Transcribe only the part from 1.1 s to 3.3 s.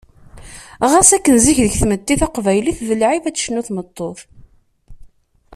akken zik, deg tmetti taqbaylit d lɛib